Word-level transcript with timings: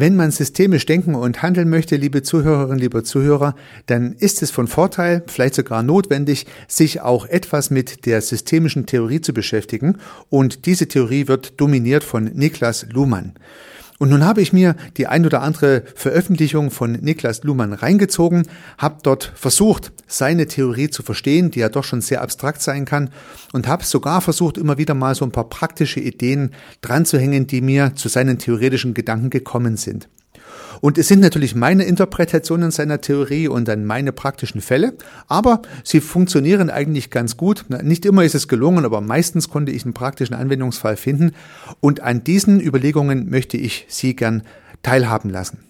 Wenn 0.00 0.16
man 0.16 0.30
systemisch 0.30 0.86
denken 0.86 1.14
und 1.14 1.42
handeln 1.42 1.68
möchte, 1.68 1.96
liebe 1.96 2.22
Zuhörerinnen, 2.22 2.78
liebe 2.78 3.02
Zuhörer, 3.02 3.54
dann 3.84 4.14
ist 4.14 4.40
es 4.40 4.50
von 4.50 4.66
Vorteil, 4.66 5.22
vielleicht 5.26 5.54
sogar 5.54 5.82
notwendig, 5.82 6.46
sich 6.68 7.02
auch 7.02 7.26
etwas 7.26 7.68
mit 7.68 8.06
der 8.06 8.22
systemischen 8.22 8.86
Theorie 8.86 9.20
zu 9.20 9.34
beschäftigen. 9.34 9.98
Und 10.30 10.64
diese 10.64 10.88
Theorie 10.88 11.28
wird 11.28 11.60
dominiert 11.60 12.02
von 12.02 12.24
Niklas 12.24 12.86
Luhmann. 12.90 13.34
Und 14.00 14.08
nun 14.08 14.24
habe 14.24 14.40
ich 14.40 14.54
mir 14.54 14.76
die 14.96 15.08
ein 15.08 15.26
oder 15.26 15.42
andere 15.42 15.82
Veröffentlichung 15.94 16.70
von 16.70 16.92
Niklas 16.92 17.44
Luhmann 17.44 17.74
reingezogen, 17.74 18.48
habe 18.78 19.00
dort 19.02 19.30
versucht, 19.34 19.92
seine 20.06 20.46
Theorie 20.46 20.88
zu 20.88 21.02
verstehen, 21.02 21.50
die 21.50 21.58
ja 21.58 21.68
doch 21.68 21.84
schon 21.84 22.00
sehr 22.00 22.22
abstrakt 22.22 22.62
sein 22.62 22.86
kann, 22.86 23.10
und 23.52 23.68
habe 23.68 23.84
sogar 23.84 24.22
versucht, 24.22 24.56
immer 24.56 24.78
wieder 24.78 24.94
mal 24.94 25.14
so 25.14 25.26
ein 25.26 25.32
paar 25.32 25.50
praktische 25.50 26.00
Ideen 26.00 26.52
dran 26.80 27.04
zu 27.04 27.18
hängen, 27.18 27.46
die 27.46 27.60
mir 27.60 27.94
zu 27.94 28.08
seinen 28.08 28.38
theoretischen 28.38 28.94
Gedanken 28.94 29.28
gekommen 29.28 29.76
sind. 29.76 30.08
Und 30.80 30.98
es 30.98 31.08
sind 31.08 31.20
natürlich 31.20 31.54
meine 31.54 31.84
Interpretationen 31.84 32.70
seiner 32.70 33.00
Theorie 33.00 33.48
und 33.48 33.68
dann 33.68 33.84
meine 33.84 34.12
praktischen 34.12 34.60
Fälle, 34.60 34.94
aber 35.28 35.62
sie 35.84 36.00
funktionieren 36.00 36.70
eigentlich 36.70 37.10
ganz 37.10 37.36
gut. 37.36 37.66
Nicht 37.82 38.06
immer 38.06 38.24
ist 38.24 38.34
es 38.34 38.48
gelungen, 38.48 38.84
aber 38.84 39.00
meistens 39.00 39.48
konnte 39.48 39.72
ich 39.72 39.84
einen 39.84 39.94
praktischen 39.94 40.34
Anwendungsfall 40.34 40.96
finden 40.96 41.32
und 41.80 42.00
an 42.00 42.24
diesen 42.24 42.60
Überlegungen 42.60 43.28
möchte 43.28 43.56
ich 43.56 43.86
Sie 43.88 44.16
gern 44.16 44.42
teilhaben 44.82 45.30
lassen. 45.30 45.69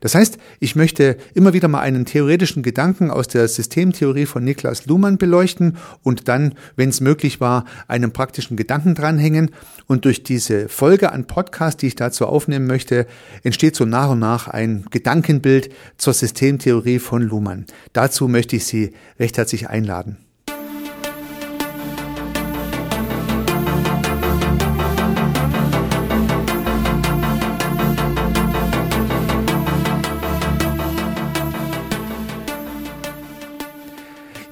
Das 0.00 0.14
heißt, 0.14 0.38
ich 0.60 0.76
möchte 0.76 1.16
immer 1.34 1.52
wieder 1.52 1.68
mal 1.68 1.80
einen 1.80 2.04
theoretischen 2.04 2.62
Gedanken 2.62 3.10
aus 3.10 3.28
der 3.28 3.48
Systemtheorie 3.48 4.26
von 4.26 4.44
Niklas 4.44 4.86
Luhmann 4.86 5.18
beleuchten 5.18 5.76
und 6.02 6.28
dann, 6.28 6.54
wenn 6.76 6.90
es 6.90 7.00
möglich 7.00 7.40
war, 7.40 7.64
einen 7.88 8.12
praktischen 8.12 8.56
Gedanken 8.56 8.94
dranhängen. 8.94 9.50
Und 9.86 10.04
durch 10.04 10.22
diese 10.22 10.68
Folge 10.68 11.12
an 11.12 11.26
Podcast, 11.26 11.82
die 11.82 11.88
ich 11.88 11.96
dazu 11.96 12.26
aufnehmen 12.26 12.66
möchte, 12.66 13.06
entsteht 13.42 13.76
so 13.76 13.84
nach 13.84 14.10
und 14.10 14.18
nach 14.18 14.48
ein 14.48 14.86
Gedankenbild 14.90 15.70
zur 15.96 16.12
Systemtheorie 16.12 16.98
von 16.98 17.22
Luhmann. 17.22 17.66
Dazu 17.92 18.28
möchte 18.28 18.56
ich 18.56 18.66
Sie 18.66 18.92
recht 19.18 19.38
herzlich 19.38 19.68
einladen. 19.68 20.18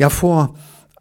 Ja, 0.01 0.09
vor 0.09 0.55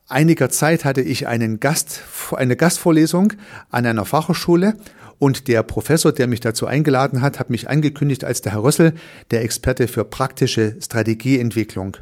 einiger 0.09 0.49
Zeit 0.49 0.83
hatte 0.83 0.99
ich 0.99 1.25
einen 1.25 1.61
Gast, 1.61 2.01
eine 2.35 2.57
Gastvorlesung 2.57 3.31
an 3.69 3.85
einer 3.85 4.03
Fachhochschule 4.03 4.73
und 5.19 5.47
der 5.47 5.63
Professor, 5.63 6.11
der 6.11 6.27
mich 6.27 6.41
dazu 6.41 6.67
eingeladen 6.67 7.21
hat, 7.21 7.39
hat 7.39 7.49
mich 7.49 7.69
angekündigt 7.69 8.25
als 8.25 8.41
der 8.41 8.51
Herr 8.51 8.63
Rössel, 8.63 8.93
der 9.31 9.41
Experte 9.41 9.87
für 9.87 10.03
praktische 10.03 10.75
Strategieentwicklung. 10.81 11.95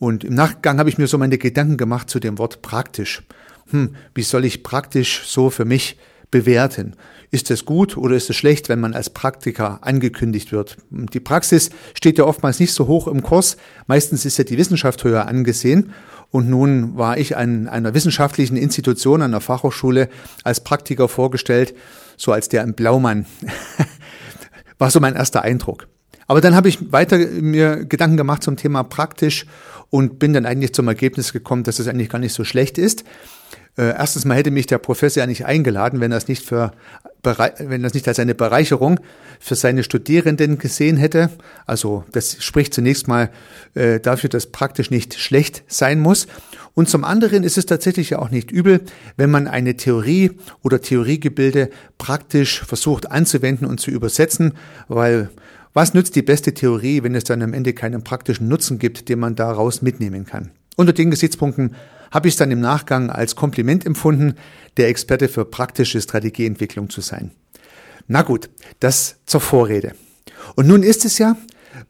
Und 0.00 0.24
im 0.24 0.34
Nachgang 0.34 0.80
habe 0.80 0.88
ich 0.88 0.98
mir 0.98 1.06
so 1.06 1.18
meine 1.18 1.38
Gedanken 1.38 1.76
gemacht 1.76 2.10
zu 2.10 2.18
dem 2.18 2.36
Wort 2.38 2.62
praktisch. 2.62 3.22
Hm, 3.70 3.94
wie 4.12 4.24
soll 4.24 4.44
ich 4.44 4.64
praktisch 4.64 5.22
so 5.24 5.50
für 5.50 5.66
mich 5.66 5.98
bewerten? 6.30 6.94
Ist 7.30 7.50
es 7.50 7.64
gut 7.64 7.96
oder 7.96 8.16
ist 8.16 8.30
es 8.30 8.36
schlecht, 8.36 8.68
wenn 8.68 8.80
man 8.80 8.94
als 8.94 9.10
Praktiker 9.10 9.80
angekündigt 9.82 10.50
wird? 10.50 10.78
Die 10.90 11.20
Praxis 11.20 11.70
steht 11.94 12.18
ja 12.18 12.24
oftmals 12.24 12.58
nicht 12.58 12.72
so 12.72 12.86
hoch 12.86 13.06
im 13.06 13.22
Kurs. 13.22 13.56
Meistens 13.86 14.24
ist 14.24 14.38
ja 14.38 14.44
die 14.44 14.56
Wissenschaft 14.56 15.04
höher 15.04 15.26
angesehen. 15.26 15.92
Und 16.30 16.48
nun 16.48 16.96
war 16.96 17.16
ich 17.18 17.36
an 17.36 17.68
einer 17.68 17.94
wissenschaftlichen 17.94 18.56
Institution, 18.56 19.22
an 19.22 19.30
einer 19.30 19.40
Fachhochschule, 19.40 20.08
als 20.44 20.62
Praktiker 20.62 21.08
vorgestellt, 21.08 21.74
so 22.16 22.32
als 22.32 22.48
der 22.48 22.62
im 22.64 22.74
Blaumann. 22.74 23.26
war 24.78 24.90
so 24.90 25.00
mein 25.00 25.14
erster 25.14 25.42
Eindruck. 25.42 25.88
Aber 26.26 26.42
dann 26.42 26.54
habe 26.54 26.68
ich 26.68 26.92
weiter 26.92 27.18
mir 27.18 27.84
Gedanken 27.86 28.18
gemacht 28.18 28.42
zum 28.42 28.56
Thema 28.56 28.82
praktisch 28.82 29.46
und 29.90 30.18
bin 30.18 30.34
dann 30.34 30.44
eigentlich 30.44 30.74
zum 30.74 30.86
Ergebnis 30.86 31.32
gekommen, 31.32 31.62
dass 31.62 31.78
es 31.78 31.88
eigentlich 31.88 32.10
gar 32.10 32.18
nicht 32.18 32.34
so 32.34 32.44
schlecht 32.44 32.76
ist. 32.76 33.04
Äh, 33.78 33.94
erstens 33.96 34.24
mal 34.24 34.36
hätte 34.36 34.50
mich 34.50 34.66
der 34.66 34.78
Professor 34.78 35.22
ja 35.22 35.26
nicht 35.26 35.46
eingeladen, 35.46 36.00
wenn 36.00 36.10
er 36.10 36.18
es 36.18 36.28
nicht 36.28 36.44
für 36.44 36.72
wenn 37.58 37.84
es 37.84 37.94
nicht 37.94 38.06
als 38.06 38.18
eine 38.18 38.34
Bereicherung 38.34 39.00
für 39.40 39.54
seine 39.54 39.82
Studierenden 39.82 40.58
gesehen 40.58 40.96
hätte. 40.96 41.30
Also 41.66 42.04
das 42.12 42.42
spricht 42.42 42.72
zunächst 42.74 43.08
mal 43.08 43.30
äh, 43.74 44.00
dafür, 44.00 44.30
dass 44.30 44.46
praktisch 44.46 44.90
nicht 44.90 45.18
schlecht 45.18 45.64
sein 45.66 46.00
muss. 46.00 46.26
Und 46.74 46.88
zum 46.88 47.04
anderen 47.04 47.42
ist 47.42 47.58
es 47.58 47.66
tatsächlich 47.66 48.10
ja 48.10 48.20
auch 48.20 48.30
nicht 48.30 48.50
übel, 48.50 48.82
wenn 49.16 49.30
man 49.30 49.48
eine 49.48 49.76
Theorie 49.76 50.30
oder 50.62 50.80
Theoriegebilde 50.80 51.70
praktisch 51.98 52.64
versucht 52.64 53.10
anzuwenden 53.10 53.66
und 53.66 53.80
zu 53.80 53.90
übersetzen, 53.90 54.54
weil 54.86 55.28
was 55.74 55.92
nützt 55.92 56.16
die 56.16 56.22
beste 56.22 56.54
Theorie, 56.54 57.02
wenn 57.02 57.14
es 57.14 57.24
dann 57.24 57.42
am 57.42 57.52
Ende 57.52 57.72
keinen 57.72 58.04
praktischen 58.04 58.48
Nutzen 58.48 58.78
gibt, 58.78 59.08
den 59.08 59.18
man 59.18 59.34
daraus 59.34 59.82
mitnehmen 59.82 60.24
kann? 60.24 60.50
Unter 60.76 60.92
den 60.92 61.10
Gesichtspunkten 61.10 61.74
habe 62.10 62.28
ich 62.28 62.34
es 62.34 62.38
dann 62.38 62.50
im 62.50 62.60
Nachgang 62.60 63.10
als 63.10 63.36
Kompliment 63.36 63.84
empfunden, 63.86 64.34
der 64.76 64.88
Experte 64.88 65.28
für 65.28 65.44
praktische 65.44 66.00
Strategieentwicklung 66.00 66.90
zu 66.90 67.00
sein. 67.00 67.30
Na 68.06 68.22
gut, 68.22 68.48
das 68.80 69.16
zur 69.26 69.40
Vorrede. 69.40 69.92
Und 70.54 70.66
nun 70.66 70.82
ist 70.82 71.04
es 71.04 71.18
ja 71.18 71.36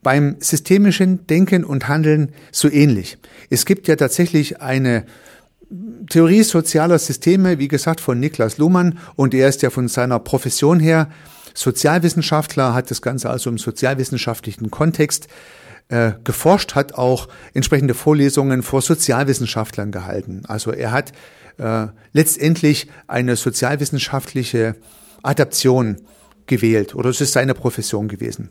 beim 0.02 0.36
systemischen 0.40 1.26
Denken 1.26 1.64
und 1.64 1.88
Handeln 1.88 2.32
so 2.50 2.68
ähnlich. 2.70 3.18
Es 3.50 3.64
gibt 3.64 3.88
ja 3.88 3.96
tatsächlich 3.96 4.60
eine 4.60 5.04
Theorie 6.08 6.42
sozialer 6.42 6.98
Systeme, 6.98 7.58
wie 7.58 7.68
gesagt, 7.68 8.00
von 8.00 8.18
Niklas 8.18 8.58
Luhmann, 8.58 8.98
und 9.16 9.34
er 9.34 9.48
ist 9.48 9.62
ja 9.62 9.70
von 9.70 9.88
seiner 9.88 10.18
Profession 10.18 10.80
her 10.80 11.10
Sozialwissenschaftler, 11.54 12.72
hat 12.72 12.90
das 12.90 13.02
Ganze 13.02 13.30
also 13.30 13.50
im 13.50 13.58
sozialwissenschaftlichen 13.58 14.70
Kontext 14.70 15.28
äh, 15.88 16.12
geforscht, 16.24 16.74
hat 16.74 16.94
auch 16.94 17.28
entsprechende 17.54 17.94
Vorlesungen 17.94 18.62
vor 18.62 18.82
Sozialwissenschaftlern 18.82 19.90
gehalten. 19.90 20.42
Also 20.46 20.70
er 20.70 20.92
hat 20.92 21.12
äh, 21.58 21.86
letztendlich 22.12 22.88
eine 23.06 23.36
sozialwissenschaftliche 23.36 24.76
Adaption 25.22 25.96
gewählt 26.46 26.94
oder 26.94 27.10
es 27.10 27.20
ist 27.20 27.32
seine 27.32 27.54
Profession 27.54 28.08
gewesen. 28.08 28.50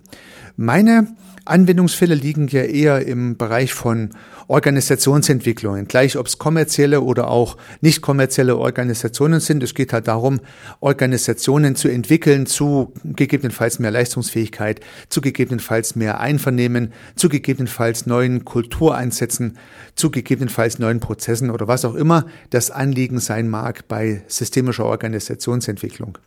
Meine 0.60 1.08
Anwendungsfälle 1.46 2.16
liegen 2.16 2.48
ja 2.48 2.64
eher 2.64 3.06
im 3.06 3.38
Bereich 3.38 3.76
von 3.76 4.10
Organisationsentwicklungen, 4.48 5.88
gleich 5.88 6.18
ob 6.18 6.26
es 6.26 6.40
kommerzielle 6.40 7.02
oder 7.02 7.28
auch 7.28 7.58
nicht 7.82 8.02
kommerzielle 8.02 8.58
Organisationen 8.58 9.40
sind. 9.40 9.62
Es 9.62 9.76
geht 9.76 9.94
halt 9.94 10.08
darum, 10.08 10.40
Organisationen 10.80 11.76
zu 11.76 11.90
entwickeln 11.90 12.48
zu 12.48 12.92
gegebenenfalls 13.04 13.78
mehr 13.78 13.92
Leistungsfähigkeit, 13.92 14.80
zu 15.10 15.22
gegebenenfalls 15.22 15.96
mehr 15.96 16.20
Einvernehmen, 16.20 16.92
zu 17.16 17.30
gegebenenfalls 17.30 18.08
neuen 18.08 18.44
Kultureinsätzen, 18.44 19.60
zu 19.94 20.10
gegebenenfalls 20.10 20.80
neuen 20.80 21.00
Prozessen 21.00 21.52
oder 21.52 21.68
was 21.68 21.86
auch 21.86 21.94
immer 21.94 22.26
das 22.50 22.72
Anliegen 22.72 23.20
sein 23.20 23.48
mag 23.48 23.88
bei 23.88 24.24
systemischer 24.28 24.86
Organisationsentwicklung. 24.86 26.18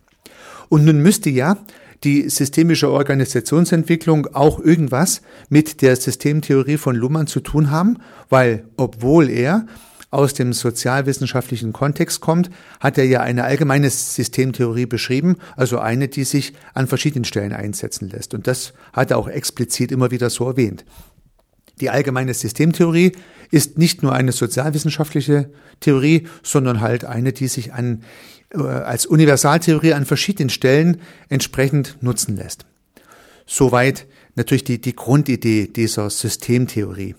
Und 0.69 0.85
nun 0.85 1.01
müsste 1.01 1.29
ja 1.29 1.57
die 2.03 2.29
systemische 2.29 2.89
Organisationsentwicklung 2.89 4.27
auch 4.33 4.59
irgendwas 4.59 5.21
mit 5.49 5.81
der 5.81 5.95
Systemtheorie 5.95 6.77
von 6.77 6.95
Luhmann 6.95 7.27
zu 7.27 7.39
tun 7.41 7.69
haben, 7.69 7.97
weil 8.29 8.65
obwohl 8.77 9.29
er 9.29 9.65
aus 10.09 10.33
dem 10.33 10.51
sozialwissenschaftlichen 10.51 11.71
Kontext 11.71 12.19
kommt, 12.19 12.49
hat 12.79 12.97
er 12.97 13.05
ja 13.05 13.21
eine 13.21 13.45
allgemeine 13.45 13.89
Systemtheorie 13.89 14.85
beschrieben, 14.85 15.37
also 15.55 15.79
eine, 15.79 16.09
die 16.09 16.25
sich 16.25 16.53
an 16.73 16.87
verschiedenen 16.87 17.23
Stellen 17.23 17.53
einsetzen 17.53 18.09
lässt. 18.09 18.33
Und 18.33 18.45
das 18.45 18.73
hat 18.91 19.11
er 19.11 19.17
auch 19.17 19.29
explizit 19.29 19.91
immer 19.91 20.11
wieder 20.11 20.29
so 20.29 20.47
erwähnt. 20.47 20.83
Die 21.79 21.89
allgemeine 21.89 22.33
Systemtheorie 22.33 23.13
ist 23.51 23.77
nicht 23.77 24.03
nur 24.03 24.13
eine 24.13 24.33
sozialwissenschaftliche 24.33 25.49
Theorie, 25.79 26.27
sondern 26.43 26.81
halt 26.81 27.05
eine, 27.05 27.31
die 27.31 27.47
sich 27.47 27.73
an 27.73 28.03
als 28.53 29.05
Universaltheorie 29.05 29.93
an 29.93 30.05
verschiedenen 30.05 30.49
Stellen 30.49 31.01
entsprechend 31.29 31.97
nutzen 32.01 32.35
lässt. 32.35 32.65
Soweit 33.45 34.07
natürlich 34.35 34.63
die, 34.63 34.79
die 34.79 34.95
Grundidee 34.95 35.67
dieser 35.67 36.09
Systemtheorie. 36.09 37.15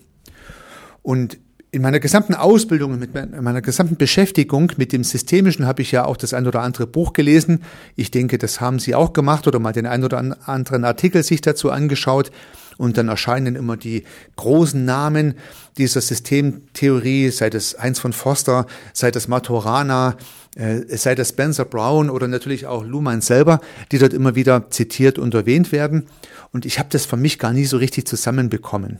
Und 1.01 1.37
in 1.71 1.81
meiner 1.81 1.99
gesamten 1.99 2.35
Ausbildung, 2.35 2.99
mit 2.99 3.15
meiner 3.15 3.61
gesamten 3.61 3.97
Beschäftigung 3.97 4.71
mit 4.77 4.93
dem 4.93 5.03
Systemischen 5.03 5.65
habe 5.65 5.81
ich 5.81 5.91
ja 5.91 6.05
auch 6.05 6.17
das 6.17 6.35
ein 6.35 6.45
oder 6.45 6.61
andere 6.61 6.85
Buch 6.85 7.13
gelesen. 7.13 7.63
Ich 7.95 8.11
denke, 8.11 8.37
das 8.37 8.61
haben 8.61 8.77
Sie 8.77 8.93
auch 8.93 9.11
gemacht 9.11 9.47
oder 9.47 9.57
mal 9.57 9.73
den 9.73 9.87
ein 9.87 10.03
oder 10.03 10.19
anderen 10.45 10.85
Artikel 10.85 11.23
sich 11.23 11.41
dazu 11.41 11.71
angeschaut. 11.71 12.29
Und 12.77 12.97
dann 12.97 13.07
erscheinen 13.07 13.55
immer 13.55 13.77
die 13.77 14.03
großen 14.35 14.83
Namen 14.83 15.35
dieser 15.77 16.01
Systemtheorie, 16.01 17.29
sei 17.29 17.49
das 17.49 17.77
Heinz 17.79 17.99
von 17.99 18.13
Foster, 18.13 18.67
sei 18.93 19.11
das 19.11 19.27
Maturana, 19.27 20.17
äh, 20.55 20.97
sei 20.97 21.15
das 21.15 21.29
Spencer 21.29 21.65
Brown 21.65 22.09
oder 22.09 22.27
natürlich 22.27 22.67
auch 22.67 22.83
Luhmann 22.83 23.21
selber, 23.21 23.59
die 23.91 23.97
dort 23.97 24.13
immer 24.13 24.35
wieder 24.35 24.69
zitiert 24.69 25.17
und 25.17 25.33
erwähnt 25.33 25.71
werden. 25.71 26.07
Und 26.51 26.65
ich 26.65 26.79
habe 26.79 26.89
das 26.91 27.05
für 27.05 27.17
mich 27.17 27.39
gar 27.39 27.53
nie 27.53 27.65
so 27.65 27.77
richtig 27.77 28.07
zusammenbekommen. 28.07 28.99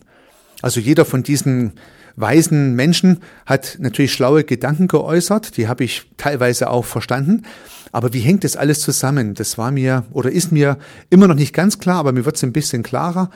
Also 0.62 0.80
jeder 0.80 1.06
von 1.06 1.24
diesen 1.24 1.74
weisen 2.16 2.76
Menschen 2.76 3.20
hat 3.46 3.78
natürlich 3.80 4.14
schlaue 4.14 4.44
Gedanken 4.44 4.88
geäußert, 4.88 5.58
die 5.58 5.68
habe 5.68 5.84
ich 5.84 6.10
teilweise 6.18 6.70
auch 6.70 6.86
verstanden. 6.86 7.44
Aber 7.92 8.14
wie 8.14 8.20
hängt 8.20 8.44
das 8.44 8.56
alles 8.56 8.80
zusammen? 8.80 9.36
Das 9.36 9.58
war 9.58 9.72
mir 9.72 10.06
oder 10.12 10.32
ist 10.32 10.52
mir 10.52 10.78
immer 11.10 11.28
noch 11.28 11.36
nicht 11.36 11.54
ganz 11.54 11.80
klar, 11.80 11.98
aber 11.98 12.12
mir 12.12 12.26
wird 12.26 12.36
es 12.36 12.44
ein 12.44 12.54
bisschen 12.54 12.82
klarer. 12.82 13.30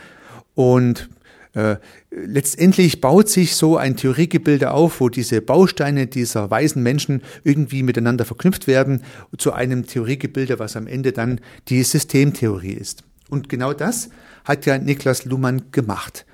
Und 0.58 1.08
äh, 1.54 1.76
letztendlich 2.10 3.00
baut 3.00 3.30
sich 3.30 3.56
so 3.56 3.78
ein 3.78 3.96
Theoriegebilde 3.96 4.72
auf, 4.72 5.00
wo 5.00 5.08
diese 5.08 5.40
Bausteine 5.40 6.08
dieser 6.08 6.50
weisen 6.50 6.82
Menschen 6.82 7.22
irgendwie 7.44 7.84
miteinander 7.84 8.26
verknüpft 8.26 8.66
werden 8.66 9.04
zu 9.38 9.54
einem 9.54 9.86
Theoriegebilde, 9.86 10.58
was 10.58 10.76
am 10.76 10.88
Ende 10.88 11.12
dann 11.12 11.42
die 11.68 11.84
Systemtheorie 11.84 12.74
ist. 12.74 13.04
Und 13.30 13.50
genau 13.50 13.72
das 13.72 14.10
hat 14.46 14.66
ja 14.66 14.80
Niklas 14.80 15.26
Luhmann 15.26 15.66
gemacht. 15.72 16.26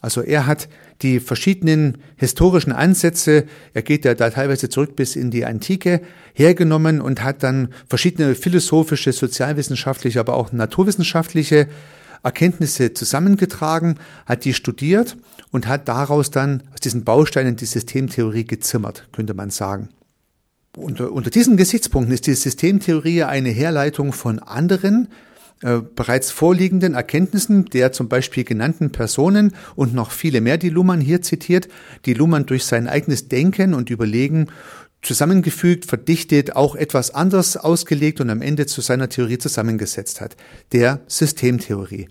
Also 0.00 0.22
er 0.22 0.46
hat 0.46 0.70
die 1.02 1.20
verschiedenen 1.20 1.98
historischen 2.16 2.72
Ansätze, 2.72 3.44
er 3.74 3.82
geht 3.82 4.06
ja 4.06 4.14
da 4.14 4.30
teilweise 4.30 4.70
zurück 4.70 4.96
bis 4.96 5.16
in 5.16 5.30
die 5.30 5.44
Antike, 5.44 6.00
hergenommen 6.32 7.02
und 7.02 7.22
hat 7.22 7.42
dann 7.42 7.74
verschiedene 7.86 8.34
philosophische, 8.34 9.12
sozialwissenschaftliche, 9.12 10.18
aber 10.18 10.34
auch 10.34 10.52
naturwissenschaftliche 10.52 11.68
Erkenntnisse 12.22 12.94
zusammengetragen, 12.94 13.98
hat 14.26 14.44
die 14.44 14.54
studiert 14.54 15.16
und 15.50 15.66
hat 15.66 15.88
daraus 15.88 16.30
dann 16.30 16.62
aus 16.72 16.80
diesen 16.80 17.04
Bausteinen 17.04 17.56
die 17.56 17.66
Systemtheorie 17.66 18.44
gezimmert, 18.44 19.08
könnte 19.12 19.34
man 19.34 19.50
sagen. 19.50 19.88
Unter, 20.76 21.12
unter 21.12 21.30
diesen 21.30 21.56
Gesichtspunkten 21.56 22.12
ist 22.12 22.26
die 22.26 22.34
Systemtheorie 22.34 23.22
eine 23.22 23.48
Herleitung 23.48 24.12
von 24.12 24.38
anderen 24.38 25.08
äh, 25.62 25.78
bereits 25.78 26.30
vorliegenden 26.30 26.92
Erkenntnissen 26.92 27.64
der 27.64 27.90
zum 27.90 28.08
Beispiel 28.08 28.44
genannten 28.44 28.92
Personen 28.92 29.54
und 29.74 29.94
noch 29.94 30.10
viele 30.10 30.42
mehr, 30.42 30.58
die 30.58 30.68
Luhmann 30.68 31.00
hier 31.00 31.22
zitiert, 31.22 31.68
die 32.04 32.12
Luhmann 32.12 32.44
durch 32.44 32.66
sein 32.66 32.88
eigenes 32.88 33.28
Denken 33.28 33.72
und 33.72 33.88
Überlegen 33.88 34.48
zusammengefügt, 35.06 35.86
verdichtet, 35.86 36.56
auch 36.56 36.74
etwas 36.74 37.12
anders 37.12 37.56
ausgelegt 37.56 38.20
und 38.20 38.30
am 38.30 38.42
Ende 38.42 38.66
zu 38.66 38.80
seiner 38.80 39.08
Theorie 39.08 39.38
zusammengesetzt 39.38 40.20
hat, 40.20 40.36
der 40.72 41.00
Systemtheorie. 41.06 42.08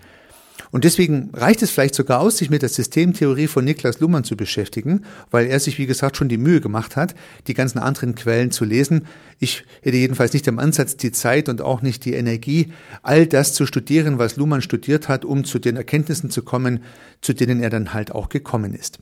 Und 0.71 0.83
deswegen 0.83 1.29
reicht 1.33 1.61
es 1.61 1.71
vielleicht 1.71 1.95
sogar 1.95 2.19
aus, 2.19 2.37
sich 2.37 2.49
mit 2.49 2.61
der 2.61 2.69
Systemtheorie 2.69 3.47
von 3.47 3.63
Niklas 3.63 3.99
Luhmann 3.99 4.23
zu 4.23 4.35
beschäftigen, 4.35 5.05
weil 5.31 5.45
er 5.47 5.59
sich, 5.59 5.77
wie 5.77 5.85
gesagt, 5.85 6.17
schon 6.17 6.27
die 6.27 6.37
Mühe 6.37 6.59
gemacht 6.59 6.95
hat, 6.95 7.15
die 7.47 7.53
ganzen 7.53 7.79
anderen 7.79 8.15
Quellen 8.15 8.51
zu 8.51 8.65
lesen. 8.65 9.05
Ich 9.39 9.63
hätte 9.83 9.95
jedenfalls 9.95 10.33
nicht 10.33 10.47
im 10.47 10.59
Ansatz 10.59 10.97
die 10.97 11.11
Zeit 11.11 11.47
und 11.49 11.61
auch 11.61 11.81
nicht 11.81 12.03
die 12.03 12.13
Energie, 12.13 12.73
all 13.03 13.25
das 13.27 13.53
zu 13.53 13.65
studieren, 13.65 14.17
was 14.17 14.35
Luhmann 14.35 14.61
studiert 14.61 15.07
hat, 15.07 15.23
um 15.23 15.45
zu 15.45 15.59
den 15.59 15.77
Erkenntnissen 15.77 16.29
zu 16.29 16.43
kommen, 16.43 16.83
zu 17.21 17.33
denen 17.33 17.61
er 17.61 17.69
dann 17.69 17.93
halt 17.93 18.11
auch 18.11 18.27
gekommen 18.27 18.73
ist. 18.73 18.99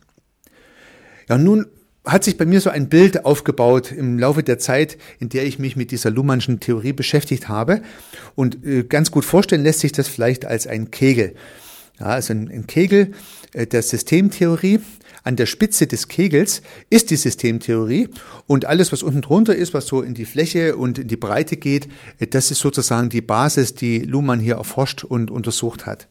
Ja, 1.28 1.38
nun 1.38 1.68
hat 2.06 2.24
sich 2.24 2.38
bei 2.38 2.46
mir 2.46 2.60
so 2.60 2.70
ein 2.70 2.90
Bild 2.90 3.26
aufgebaut 3.26 3.92
im 3.92 4.20
Laufe 4.20 4.44
der 4.44 4.60
Zeit, 4.60 4.98
in 5.20 5.30
der 5.30 5.46
ich 5.46 5.58
mich 5.58 5.76
mit 5.76 5.92
dieser 5.92 6.12
Luhmannschen 6.12 6.60
Theorie 6.60 6.94
beschäftigt 6.94 7.48
habe. 7.48 7.82
Und 8.36 8.66
äh, 8.66 8.84
ganz 8.84 9.12
gut 9.12 9.24
vorstellen 9.24 9.64
lässt 9.64 9.80
sich 9.80 9.94
das 9.94 10.08
vielleicht 10.08 10.46
als 10.46 10.68
ein 10.68 10.92
Kegel. 10.92 11.36
Ja, 12.00 12.08
also 12.08 12.34
ein, 12.34 12.50
ein 12.50 12.68
Kegel 12.68 13.12
äh, 13.54 13.68
der 13.68 13.82
Systemtheorie. 13.82 14.82
An 15.26 15.38
der 15.38 15.46
Spitze 15.46 15.88
des 15.88 16.10
Kegels 16.10 16.62
ist 16.90 17.10
die 17.10 17.16
Systemtheorie 17.16 18.10
und 18.46 18.66
alles, 18.66 18.92
was 18.92 19.04
unten 19.04 19.22
drunter 19.22 19.56
ist, 19.56 19.74
was 19.74 19.88
so 19.88 20.02
in 20.02 20.14
die 20.14 20.26
Fläche 20.26 20.76
und 20.76 21.00
in 21.00 21.08
die 21.08 21.16
Breite 21.16 21.56
geht, 21.56 21.88
äh, 22.20 22.28
das 22.28 22.52
ist 22.52 22.60
sozusagen 22.60 23.08
die 23.08 23.22
Basis, 23.22 23.74
die 23.74 24.00
Luhmann 24.00 24.42
hier 24.42 24.56
erforscht 24.56 25.06
und 25.06 25.32
untersucht 25.32 25.86
hat. 25.86 26.10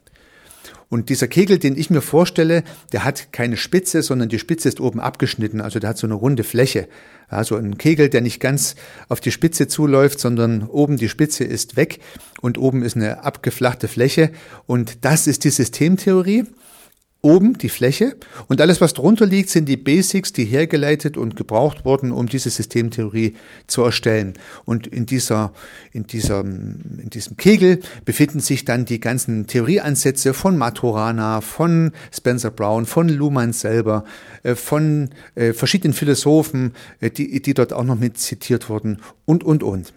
Und 0.93 1.09
dieser 1.09 1.27
Kegel, 1.27 1.59
den 1.59 1.79
ich 1.79 1.89
mir 1.89 2.03
vorstelle, 2.03 2.65
der 2.93 3.03
hat 3.03 3.33
keine 3.33 3.57
Spitze, 3.57 4.03
sondern 4.03 4.29
die 4.29 4.39
Spitze 4.39 4.69
ist 4.69 4.79
oben 4.79 5.01
abgeschnitten. 5.01 5.63
Also 5.63 5.79
der 5.79 5.89
hat 5.89 5.97
so 5.97 6.07
eine 6.07 6.13
runde 6.13 6.45
Fläche. 6.45 6.87
Also 7.29 7.57
ein 7.57 7.79
Kegel, 7.79 8.11
der 8.11 8.21
nicht 8.21 8.41
ganz 8.41 8.75
auf 9.09 9.19
die 9.19 9.31
Spitze 9.31 9.69
zuläuft, 9.69 10.21
sondern 10.21 10.65
oben 10.65 10.99
die 10.99 11.09
Spitze 11.09 11.45
ist 11.45 11.77
weg 11.77 12.01
und 12.43 12.59
oben 12.59 12.83
ist 12.83 12.95
eine 12.95 13.25
abgeflachte 13.25 13.89
Fläche. 13.89 14.33
Und 14.67 15.03
das 15.07 15.27
ist 15.27 15.45
die 15.45 15.51
Systemtheorie 15.51 16.45
oben 17.23 17.57
die 17.57 17.69
Fläche 17.69 18.17
und 18.49 18.61
alles, 18.61 18.81
was 18.81 18.95
drunter 18.95 19.27
liegt, 19.27 19.49
sind 19.49 19.69
die 19.69 19.77
Basics, 19.77 20.33
die 20.33 20.45
hergeleitet 20.45 21.17
und 21.17 21.37
gebraucht 21.37 21.85
wurden, 21.85 22.11
um 22.11 22.27
diese 22.27 22.51
Systemtheorie 22.51 23.37
zu 23.69 23.83
erstellen. 23.83 24.35
Und 24.65 24.89
in 24.89 25.07
dieser, 25.07 25.53
in 25.93 26.05
dieser, 26.05 26.41
in 26.41 27.11
diesem 27.11 27.37
Kegel 27.37 27.79
befinden 28.05 28.41
sich 28.41 28.65
dann 28.65 28.85
die 28.85 28.99
ganzen 28.99 29.47
Theorieansätze 29.47 30.35
von 30.35 30.59
Maturana, 30.59 31.41
von 31.41 31.93
Spencer 32.13 32.51
Brown, 32.51 32.87
von 32.87 33.09
Luhmann 33.09 33.53
selber, 33.53 34.05
äh, 34.43 34.57
von 34.57 35.11
äh, 35.37 35.53
verschiedenen 35.53 35.95
Philosophen, 35.95 36.73
äh, 37.01 37.11
die, 37.11 37.41
die 37.41 37.55
dort 37.55 37.73
auch 37.73 37.85
noch 37.85 37.99
mit 37.99 38.19
zitiert 38.19 38.69
wurden 38.69 39.01
und, 39.27 39.45
und, 39.45 39.63
und. 39.63 39.93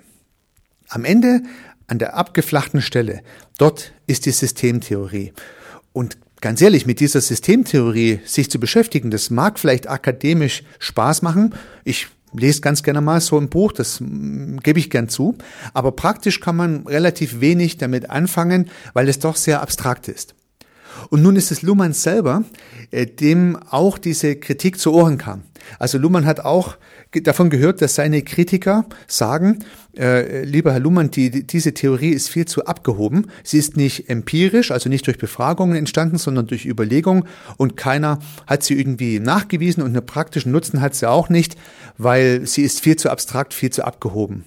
Am 0.89 1.03
Ende, 1.03 1.41
an 1.87 1.97
der 1.97 2.15
abgeflachten 2.15 2.83
Stelle, 2.83 3.21
dort 3.57 3.93
ist 4.05 4.27
die 4.27 4.31
Systemtheorie. 4.31 5.33
Und 5.91 6.17
ganz 6.41 6.61
ehrlich, 6.61 6.85
mit 6.85 6.99
dieser 6.99 7.21
Systemtheorie 7.21 8.19
sich 8.25 8.49
zu 8.49 8.59
beschäftigen, 8.59 9.11
das 9.11 9.29
mag 9.29 9.59
vielleicht 9.59 9.89
akademisch 9.89 10.63
Spaß 10.79 11.21
machen. 11.21 11.55
Ich 11.83 12.07
lese 12.33 12.61
ganz 12.61 12.83
gerne 12.83 13.01
mal 13.01 13.21
so 13.21 13.37
ein 13.37 13.49
Buch, 13.49 13.71
das 13.71 13.99
mm, 13.99 14.57
gebe 14.57 14.79
ich 14.79 14.89
gern 14.89 15.09
zu. 15.09 15.37
Aber 15.73 15.91
praktisch 15.91 16.39
kann 16.39 16.55
man 16.55 16.87
relativ 16.87 17.39
wenig 17.41 17.77
damit 17.77 18.09
anfangen, 18.09 18.69
weil 18.93 19.09
es 19.09 19.19
doch 19.19 19.35
sehr 19.35 19.61
abstrakt 19.61 20.07
ist. 20.07 20.35
Und 21.09 21.21
nun 21.21 21.35
ist 21.35 21.51
es 21.51 21.61
Luhmann 21.61 21.93
selber, 21.93 22.43
äh, 22.91 23.05
dem 23.05 23.57
auch 23.69 23.97
diese 23.97 24.35
Kritik 24.35 24.79
zu 24.79 24.93
Ohren 24.93 25.17
kam. 25.17 25.43
Also 25.79 25.97
Luhmann 25.97 26.25
hat 26.25 26.41
auch 26.41 26.77
davon 27.11 27.49
gehört, 27.49 27.81
dass 27.81 27.95
seine 27.95 28.21
Kritiker 28.21 28.85
sagen, 29.07 29.59
äh, 29.97 30.43
lieber 30.43 30.73
Herr 30.73 30.79
Luhmann, 30.79 31.11
die, 31.11 31.45
diese 31.45 31.73
Theorie 31.73 32.09
ist 32.09 32.29
viel 32.29 32.45
zu 32.45 32.65
abgehoben. 32.65 33.27
Sie 33.43 33.57
ist 33.57 33.77
nicht 33.77 34.09
empirisch, 34.09 34.71
also 34.71 34.89
nicht 34.89 35.07
durch 35.07 35.17
Befragungen 35.17 35.75
entstanden, 35.75 36.17
sondern 36.17 36.47
durch 36.47 36.65
Überlegung 36.65 37.25
und 37.57 37.77
keiner 37.77 38.19
hat 38.47 38.63
sie 38.63 38.77
irgendwie 38.77 39.19
nachgewiesen 39.19 39.81
und 39.83 39.89
einen 39.95 40.05
praktischen 40.05 40.51
Nutzen 40.51 40.81
hat 40.81 40.95
sie 40.95 41.09
auch 41.09 41.29
nicht, 41.29 41.55
weil 41.97 42.45
sie 42.45 42.63
ist 42.63 42.81
viel 42.81 42.97
zu 42.97 43.09
abstrakt, 43.09 43.53
viel 43.53 43.69
zu 43.69 43.85
abgehoben. 43.85 44.45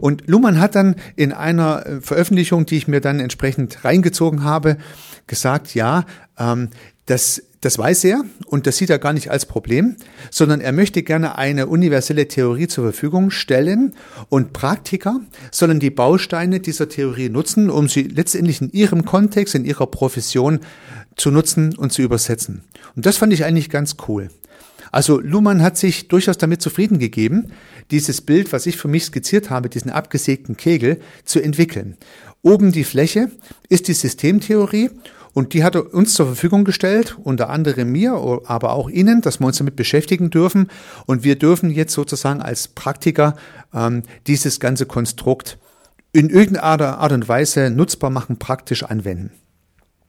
Und 0.00 0.24
Luhmann 0.26 0.60
hat 0.60 0.74
dann 0.74 0.96
in 1.16 1.32
einer 1.32 1.86
äh, 1.86 2.00
Veröffentlichung, 2.00 2.66
die 2.66 2.76
ich 2.76 2.88
mir 2.88 3.00
dann 3.00 3.20
entsprechend 3.20 3.84
reingezogen 3.84 4.44
habe, 4.44 4.76
gesagt, 5.26 5.74
ja, 5.74 6.04
ähm, 6.38 6.68
das, 7.06 7.42
das 7.60 7.78
weiß 7.78 8.04
er 8.04 8.24
und 8.46 8.66
das 8.66 8.78
sieht 8.78 8.88
er 8.88 8.98
gar 8.98 9.12
nicht 9.12 9.30
als 9.30 9.44
Problem, 9.44 9.96
sondern 10.30 10.60
er 10.60 10.72
möchte 10.72 11.02
gerne 11.02 11.36
eine 11.36 11.66
universelle 11.66 12.28
Theorie 12.28 12.66
zur 12.66 12.84
Verfügung 12.84 13.30
stellen 13.30 13.94
und 14.30 14.52
Praktiker 14.54 15.20
sollen 15.50 15.80
die 15.80 15.90
Bausteine 15.90 16.60
dieser 16.60 16.88
Theorie 16.88 17.28
nutzen, 17.28 17.68
um 17.68 17.88
sie 17.88 18.02
letztendlich 18.02 18.62
in 18.62 18.70
ihrem 18.70 19.04
Kontext, 19.04 19.54
in 19.54 19.66
ihrer 19.66 19.86
Profession 19.86 20.60
zu 21.16 21.30
nutzen 21.30 21.76
und 21.76 21.92
zu 21.92 22.02
übersetzen. 22.02 22.64
Und 22.96 23.04
das 23.06 23.18
fand 23.18 23.32
ich 23.32 23.44
eigentlich 23.44 23.70
ganz 23.70 23.96
cool. 24.08 24.28
Also 24.94 25.20
Luhmann 25.20 25.60
hat 25.60 25.76
sich 25.76 26.06
durchaus 26.06 26.38
damit 26.38 26.62
zufrieden 26.62 27.00
gegeben, 27.00 27.50
dieses 27.90 28.20
Bild, 28.20 28.52
was 28.52 28.64
ich 28.64 28.76
für 28.76 28.86
mich 28.86 29.04
skizziert 29.04 29.50
habe, 29.50 29.68
diesen 29.68 29.90
abgesägten 29.90 30.56
Kegel, 30.56 31.00
zu 31.24 31.42
entwickeln. 31.42 31.96
Oben 32.42 32.70
die 32.70 32.84
Fläche 32.84 33.28
ist 33.68 33.88
die 33.88 33.92
Systemtheorie 33.92 34.90
und 35.32 35.52
die 35.52 35.64
hat 35.64 35.74
er 35.74 35.92
uns 35.92 36.14
zur 36.14 36.26
Verfügung 36.26 36.62
gestellt, 36.62 37.16
unter 37.20 37.50
anderem 37.50 37.90
mir, 37.90 38.12
aber 38.44 38.70
auch 38.70 38.88
Ihnen, 38.88 39.20
dass 39.20 39.40
wir 39.40 39.48
uns 39.48 39.58
damit 39.58 39.74
beschäftigen 39.74 40.30
dürfen. 40.30 40.68
Und 41.06 41.24
wir 41.24 41.36
dürfen 41.36 41.70
jetzt 41.70 41.92
sozusagen 41.92 42.40
als 42.40 42.68
Praktiker 42.68 43.34
ähm, 43.74 44.04
dieses 44.28 44.60
ganze 44.60 44.86
Konstrukt 44.86 45.58
in 46.12 46.30
irgendeiner 46.30 46.98
Art 46.98 47.10
und 47.10 47.26
Weise 47.26 47.68
nutzbar 47.68 48.10
machen, 48.10 48.38
praktisch 48.38 48.84
anwenden. 48.84 49.32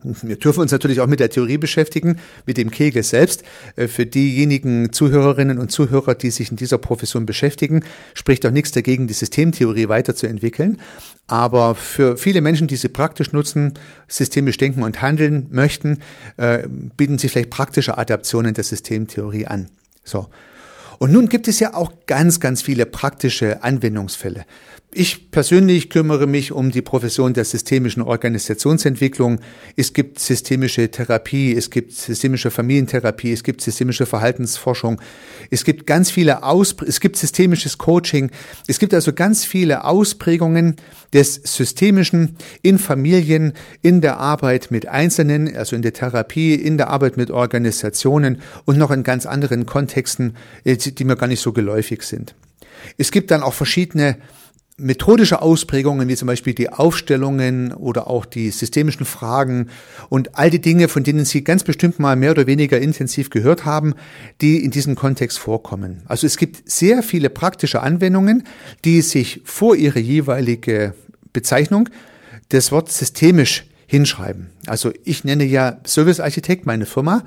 Wir 0.04 0.36
dürfen 0.36 0.62
uns 0.62 0.72
natürlich 0.72 1.00
auch 1.00 1.08
mit 1.08 1.20
der 1.20 1.30
Theorie 1.30 1.58
beschäftigen, 1.58 2.20
mit 2.46 2.58
dem 2.58 2.70
Kegel 2.70 3.02
selbst. 3.02 3.44
Äh, 3.76 3.88
für 3.88 4.06
diejenigen 4.06 4.92
Zuhörerinnen 4.92 5.58
und 5.58 5.72
Zuhörer, 5.72 6.16
die 6.16 6.32
sich 6.32 6.52
in 6.52 6.58
dieser 6.58 6.78
Profession 6.78 7.26
beschäftigen, 7.26 7.84
spricht 8.14 8.46
auch 8.46 8.52
nichts 8.52 8.72
dagegen, 8.72 9.08
die 9.08 9.14
Systemtheorie 9.14 9.90
weiterzuentwickeln. 9.90 10.80
Aber 11.28 11.74
für 11.76 12.18
viele 12.18 12.42
Menschen, 12.42 12.68
die 12.68 12.76
sie 12.76 12.90
praktisch 12.90 13.32
nutzen, 13.32 13.74
systemisch 14.08 14.58
denken 14.58 14.84
und 14.84 15.02
handeln 15.02 15.48
möchten, 15.50 16.00
äh, 16.38 16.68
bieten 16.68 17.18
sich 17.18 17.32
vielleicht 17.32 17.50
praktische 17.50 17.98
Adaptionen 17.98 18.54
der 18.54 18.64
Systemtheorie 18.64 19.48
an. 19.48 19.70
So. 20.04 20.28
Und 21.00 21.12
nun 21.12 21.30
gibt 21.30 21.48
es 21.48 21.60
ja 21.60 21.74
auch 21.74 21.92
ganz, 22.06 22.40
ganz 22.40 22.62
viele 22.62 22.86
praktische 22.86 23.64
Anwendungsfälle. 23.64 24.46
Ich 24.98 25.30
persönlich 25.30 25.90
kümmere 25.90 26.26
mich 26.26 26.54
um 26.54 26.72
die 26.72 26.82
Profession 26.82 27.34
der 27.34 27.44
systemischen 27.44 28.02
Organisationsentwicklung. 28.02 29.42
Es 29.76 29.92
gibt 29.92 30.20
systemische 30.20 30.90
Therapie, 30.90 31.54
es 31.54 31.70
gibt 31.70 31.92
systemische 31.92 32.50
Familientherapie, 32.50 33.34
es 33.34 33.44
gibt 33.44 33.60
systemische 33.60 34.06
Verhaltensforschung. 34.06 35.02
Es 35.52 35.66
gibt 35.66 35.86
ganz 35.86 36.12
viele 36.12 36.44
Aus 36.44 36.74
es 36.88 37.02
gibt 37.02 37.18
systemisches 37.18 37.78
Coaching. 37.78 38.32
Es 38.68 38.80
gibt 38.80 38.94
also 38.94 39.12
ganz 39.12 39.44
viele 39.44 39.84
Ausprägungen 39.84 40.78
des 41.12 41.42
Systemischen 41.44 42.38
in 42.62 42.80
Familien, 42.80 43.52
in 43.82 44.00
der 44.00 44.18
Arbeit 44.18 44.72
mit 44.72 44.88
Einzelnen, 44.88 45.58
also 45.58 45.76
in 45.76 45.82
der 45.82 45.92
Therapie, 45.92 46.56
in 46.56 46.78
der 46.78 46.88
Arbeit 46.88 47.18
mit 47.18 47.32
Organisationen 47.32 48.40
und 48.64 48.78
noch 48.78 48.92
in 48.92 49.04
ganz 49.04 49.26
anderen 49.26 49.66
Kontexten, 49.66 50.38
äh, 50.64 50.78
die 50.78 51.04
mir 51.04 51.18
gar 51.18 51.28
nicht 51.28 51.42
so 51.42 51.52
geläufig 51.52 52.04
sind. 52.04 52.34
Es 52.98 53.12
gibt 53.12 53.32
dann 53.32 53.44
auch 53.44 53.54
verschiedene 53.54 54.18
methodische 54.78 55.42
Ausprägungen, 55.42 56.10
wie 56.10 56.16
zum 56.16 56.28
Beispiel 56.28 56.54
die 56.54 56.70
Aufstellungen 56.70 57.74
oder 57.74 58.08
auch 58.08 58.26
die 58.26 58.52
systemischen 58.52 59.06
Fragen 59.06 59.70
und 60.10 60.38
all 60.38 60.50
die 60.50 60.60
Dinge, 60.60 60.90
von 60.90 61.04
denen 61.04 61.24
Sie 61.24 61.46
ganz 61.46 61.64
bestimmt 61.64 61.98
mal 61.98 62.18
mehr 62.18 62.32
oder 62.32 62.46
weniger 62.46 62.80
intensiv 62.80 63.30
gehört 63.30 63.64
haben, 63.64 63.94
die 64.42 64.64
in 64.64 64.72
diesem 64.72 64.96
Kontext 64.96 65.40
vorkommen. 65.40 66.02
Also 66.08 66.28
es 66.28 66.36
gibt 66.36 66.70
sehr 66.70 67.04
viele 67.04 67.30
praktische 67.30 67.82
Anwendungen, 67.82 68.44
die 68.84 69.02
sich 69.02 69.42
vor 69.46 69.78
ihre 69.78 70.00
jeweilige 70.00 70.94
Bezeichnung 71.32 71.90
das 72.50 72.72
Wort 72.72 72.92
systemisch 72.92 73.66
hinschreiben. 73.88 74.50
Also 74.66 74.92
ich 75.06 75.24
nenne 75.24 75.46
ja 75.46 75.78
Service 75.86 76.20
Architekt 76.20 76.66
meine 76.66 76.86
Firma 76.86 77.24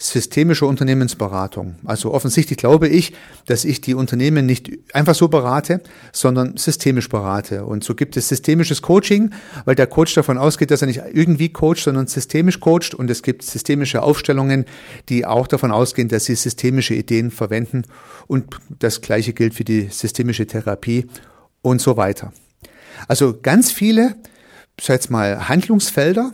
systemische 0.00 0.64
Unternehmensberatung. 0.64 1.76
Also 1.84 2.12
offensichtlich 2.12 2.56
glaube 2.56 2.88
ich, 2.88 3.12
dass 3.46 3.64
ich 3.64 3.82
die 3.82 3.94
Unternehmen 3.94 4.46
nicht 4.46 4.70
einfach 4.94 5.14
so 5.14 5.28
berate, 5.28 5.82
sondern 6.12 6.56
systemisch 6.56 7.08
berate. 7.10 7.66
Und 7.66 7.84
so 7.84 7.94
gibt 7.94 8.16
es 8.16 8.28
systemisches 8.28 8.80
Coaching, 8.80 9.32
weil 9.66 9.74
der 9.74 9.86
Coach 9.86 10.14
davon 10.14 10.38
ausgeht, 10.38 10.70
dass 10.70 10.80
er 10.80 10.86
nicht 10.86 11.02
irgendwie 11.12 11.50
coacht, 11.50 11.80
sondern 11.80 12.06
systemisch 12.06 12.60
coacht. 12.60 12.94
Und 12.94 13.10
es 13.10 13.22
gibt 13.22 13.42
systemische 13.42 14.02
Aufstellungen, 14.02 14.64
die 15.10 15.26
auch 15.26 15.46
davon 15.46 15.70
ausgehen, 15.70 16.08
dass 16.08 16.24
sie 16.24 16.34
systemische 16.34 16.94
Ideen 16.94 17.30
verwenden. 17.30 17.82
Und 18.26 18.56
das 18.78 19.02
Gleiche 19.02 19.34
gilt 19.34 19.54
für 19.54 19.64
die 19.64 19.88
systemische 19.90 20.46
Therapie 20.46 21.06
und 21.60 21.80
so 21.82 21.98
weiter. 21.98 22.32
Also 23.06 23.38
ganz 23.40 23.70
viele, 23.70 24.16
sag 24.80 24.94
jetzt 24.94 25.10
mal, 25.10 25.48
Handlungsfelder, 25.48 26.32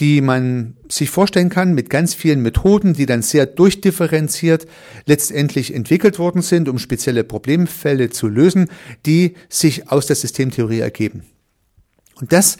die 0.00 0.20
man 0.20 0.76
sich 0.88 1.10
vorstellen 1.10 1.50
kann 1.50 1.74
mit 1.74 1.90
ganz 1.90 2.14
vielen 2.14 2.40
Methoden, 2.40 2.94
die 2.94 3.06
dann 3.06 3.22
sehr 3.22 3.46
durchdifferenziert 3.46 4.66
letztendlich 5.06 5.74
entwickelt 5.74 6.18
worden 6.18 6.42
sind, 6.42 6.68
um 6.68 6.78
spezielle 6.78 7.24
Problemfälle 7.24 8.10
zu 8.10 8.28
lösen, 8.28 8.68
die 9.06 9.34
sich 9.48 9.90
aus 9.90 10.06
der 10.06 10.16
Systemtheorie 10.16 10.80
ergeben. 10.80 11.24
Und 12.20 12.32
das 12.32 12.56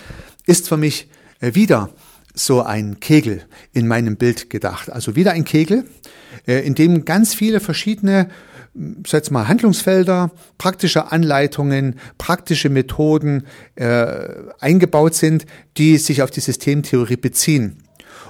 ist 0.46 0.68
für 0.68 0.76
mich 0.76 1.08
äh, 1.40 1.54
wieder 1.54 1.90
so 2.34 2.62
ein 2.62 3.00
Kegel 3.00 3.42
in 3.72 3.86
meinem 3.86 4.16
Bild 4.16 4.48
gedacht. 4.50 4.90
Also 4.90 5.16
wieder 5.16 5.32
ein 5.32 5.44
Kegel, 5.44 5.84
äh, 6.46 6.66
in 6.66 6.74
dem 6.74 7.04
ganz 7.04 7.34
viele 7.34 7.60
verschiedene 7.60 8.30
sag 9.06 9.30
mal, 9.30 9.48
Handlungsfelder, 9.48 10.30
praktische 10.58 11.12
Anleitungen, 11.12 11.96
praktische 12.18 12.68
Methoden 12.68 13.46
äh, 13.74 14.28
eingebaut 14.60 15.14
sind, 15.14 15.46
die 15.76 15.98
sich 15.98 16.22
auf 16.22 16.30
die 16.30 16.40
Systemtheorie 16.40 17.16
beziehen. 17.16 17.82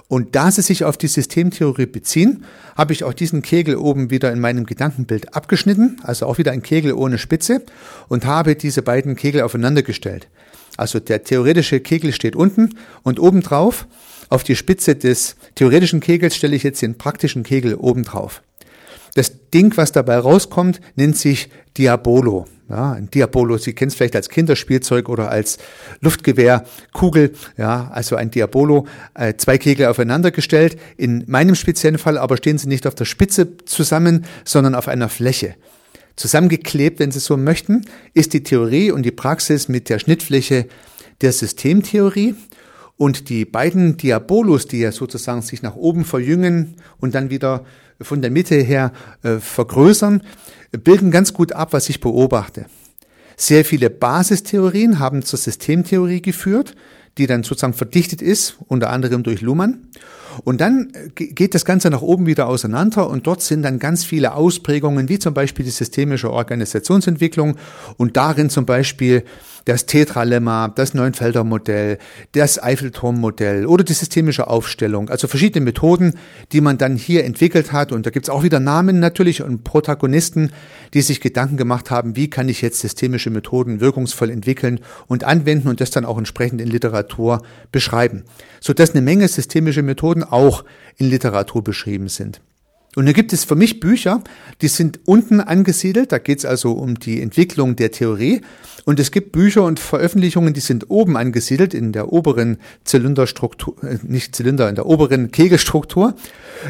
Und 0.08 0.34
da 0.34 0.50
sie 0.50 0.62
sich 0.62 0.84
auf 0.84 0.98
die 0.98 1.06
Systemtheorie 1.06 1.86
beziehen, 1.86 2.44
habe 2.76 2.92
ich 2.92 3.04
auch 3.04 3.14
diesen 3.14 3.40
Kegel 3.40 3.76
oben 3.76 4.10
wieder 4.10 4.30
in 4.30 4.40
meinem 4.40 4.66
Gedankenbild 4.66 5.34
abgeschnitten, 5.34 6.00
also 6.02 6.26
auch 6.26 6.38
wieder 6.38 6.52
ein 6.52 6.62
Kegel 6.62 6.92
ohne 6.92 7.18
Spitze 7.18 7.62
und 8.08 8.26
habe 8.26 8.54
diese 8.54 8.82
beiden 8.82 9.16
Kegel 9.16 9.42
aufeinander 9.42 9.82
gestellt. 9.82 10.28
Also 10.76 11.00
der 11.00 11.24
theoretische 11.24 11.80
Kegel 11.80 12.12
steht 12.12 12.36
unten 12.36 12.76
und 13.02 13.20
obendrauf 13.20 13.86
auf 14.28 14.44
die 14.44 14.56
Spitze 14.56 14.96
des 14.96 15.36
theoretischen 15.54 16.00
Kegels 16.00 16.36
stelle 16.36 16.56
ich 16.56 16.62
jetzt 16.62 16.82
den 16.82 16.98
praktischen 16.98 17.42
Kegel 17.42 17.74
obendrauf. 17.74 18.42
Das 19.14 19.50
Ding, 19.50 19.76
was 19.76 19.92
dabei 19.92 20.18
rauskommt, 20.18 20.80
nennt 20.96 21.16
sich 21.16 21.50
Diabolo. 21.76 22.46
Ja, 22.70 22.92
ein 22.92 23.10
Diabolo, 23.10 23.58
Sie 23.58 23.74
kennen 23.74 23.90
es 23.90 23.94
vielleicht 23.94 24.16
als 24.16 24.30
Kinderspielzeug 24.30 25.10
oder 25.10 25.30
als 25.30 25.58
Luftgewehrkugel. 26.00 27.32
Ja, 27.58 27.90
also 27.92 28.16
ein 28.16 28.30
Diabolo, 28.30 28.86
äh, 29.12 29.34
zwei 29.34 29.58
Kegel 29.58 29.86
aufeinander 29.86 30.30
gestellt. 30.30 30.78
In 30.96 31.24
meinem 31.26 31.54
speziellen 31.54 31.98
Fall 31.98 32.16
aber 32.16 32.38
stehen 32.38 32.56
sie 32.56 32.68
nicht 32.68 32.86
auf 32.86 32.94
der 32.94 33.04
Spitze 33.04 33.58
zusammen, 33.66 34.24
sondern 34.44 34.74
auf 34.74 34.88
einer 34.88 35.10
Fläche. 35.10 35.56
Zusammengeklebt, 36.16 36.98
wenn 36.98 37.10
Sie 37.10 37.20
so 37.20 37.36
möchten, 37.36 37.84
ist 38.14 38.32
die 38.32 38.42
Theorie 38.42 38.90
und 38.90 39.02
die 39.02 39.10
Praxis 39.10 39.68
mit 39.68 39.88
der 39.88 39.98
Schnittfläche 39.98 40.66
der 41.20 41.32
Systemtheorie. 41.32 42.34
Und 42.96 43.28
die 43.28 43.44
beiden 43.44 43.96
Diabolos, 43.96 44.66
die 44.66 44.78
ja 44.78 44.92
sozusagen 44.92 45.42
sich 45.42 45.62
nach 45.62 45.74
oben 45.74 46.04
verjüngen 46.04 46.76
und 47.00 47.14
dann 47.14 47.30
wieder 47.30 47.64
von 48.04 48.22
der 48.22 48.30
Mitte 48.30 48.56
her 48.56 48.92
äh, 49.22 49.38
vergrößern, 49.38 50.22
bilden 50.72 51.10
ganz 51.10 51.32
gut 51.32 51.52
ab, 51.52 51.72
was 51.72 51.88
ich 51.88 52.00
beobachte. 52.00 52.66
Sehr 53.36 53.64
viele 53.64 53.90
Basistheorien 53.90 54.98
haben 54.98 55.22
zur 55.22 55.38
Systemtheorie 55.38 56.22
geführt, 56.22 56.74
die 57.18 57.26
dann 57.26 57.42
sozusagen 57.42 57.74
verdichtet 57.74 58.22
ist, 58.22 58.56
unter 58.68 58.90
anderem 58.90 59.22
durch 59.22 59.40
Luhmann. 59.40 59.88
Und 60.44 60.60
dann 60.60 60.92
äh, 60.94 61.08
geht 61.26 61.54
das 61.54 61.64
Ganze 61.64 61.90
nach 61.90 62.02
oben 62.02 62.26
wieder 62.26 62.48
auseinander 62.48 63.08
und 63.08 63.26
dort 63.26 63.42
sind 63.42 63.62
dann 63.62 63.78
ganz 63.78 64.04
viele 64.04 64.34
Ausprägungen, 64.34 65.08
wie 65.08 65.18
zum 65.18 65.34
Beispiel 65.34 65.64
die 65.64 65.70
systemische 65.70 66.30
Organisationsentwicklung 66.30 67.56
und 67.96 68.16
darin 68.16 68.48
zum 68.48 68.66
Beispiel 68.66 69.24
das 69.64 69.86
Tetralemma, 69.86 70.68
das 70.68 70.94
Neunfelder 70.94 71.44
Modell, 71.44 71.98
das 72.32 72.62
Eiffelturm-Modell 72.62 73.66
oder 73.66 73.84
die 73.84 73.92
systemische 73.92 74.48
Aufstellung. 74.48 75.08
Also 75.08 75.28
verschiedene 75.28 75.64
Methoden, 75.64 76.14
die 76.52 76.60
man 76.60 76.78
dann 76.78 76.96
hier 76.96 77.24
entwickelt 77.24 77.72
hat. 77.72 77.92
Und 77.92 78.06
da 78.06 78.10
gibt's 78.10 78.28
auch 78.28 78.42
wieder 78.42 78.60
Namen 78.60 78.98
natürlich 78.98 79.42
und 79.42 79.64
Protagonisten, 79.64 80.50
die 80.94 81.02
sich 81.02 81.20
Gedanken 81.20 81.56
gemacht 81.56 81.90
haben, 81.90 82.16
wie 82.16 82.28
kann 82.28 82.48
ich 82.48 82.60
jetzt 82.60 82.80
systemische 82.80 83.30
Methoden 83.30 83.80
wirkungsvoll 83.80 84.30
entwickeln 84.30 84.80
und 85.06 85.24
anwenden 85.24 85.68
und 85.68 85.80
das 85.80 85.90
dann 85.90 86.04
auch 86.04 86.18
entsprechend 86.18 86.60
in 86.60 86.68
Literatur 86.68 87.01
beschreiben. 87.70 88.24
Sodass 88.60 88.90
eine 88.90 89.02
Menge 89.02 89.28
systemische 89.28 89.82
Methoden 89.82 90.24
auch 90.24 90.64
in 90.96 91.08
Literatur 91.08 91.62
beschrieben 91.64 92.08
sind. 92.08 92.40
Und 92.94 93.06
da 93.06 93.12
gibt 93.12 93.32
es 93.32 93.44
für 93.44 93.54
mich 93.54 93.80
Bücher, 93.80 94.22
die 94.60 94.68
sind 94.68 95.00
unten 95.06 95.40
angesiedelt, 95.40 96.12
da 96.12 96.18
geht 96.18 96.40
es 96.40 96.44
also 96.44 96.72
um 96.72 96.98
die 96.98 97.22
Entwicklung 97.22 97.74
der 97.74 97.90
Theorie. 97.90 98.42
Und 98.84 99.00
es 99.00 99.10
gibt 99.10 99.32
Bücher 99.32 99.62
und 99.62 99.80
Veröffentlichungen, 99.80 100.52
die 100.52 100.60
sind 100.60 100.90
oben 100.90 101.16
angesiedelt, 101.16 101.72
in 101.72 101.92
der 101.92 102.12
oberen 102.12 102.58
Zylinderstruktur, 102.84 103.82
äh, 103.82 103.98
nicht 104.02 104.36
Zylinder, 104.36 104.68
in 104.68 104.74
der 104.74 104.86
oberen 104.86 105.30
Kegelstruktur. 105.30 106.14